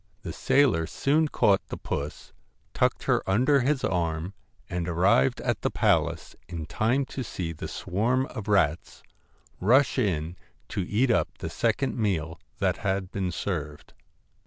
[0.23, 2.33] The sailor soon caught the puss,
[2.73, 4.33] tucked her under his arm,
[4.67, 9.03] and arrived at the palace in time to see the swarm of rats
[9.59, 10.37] rush in
[10.69, 13.93] to eat up the second meal that had been served.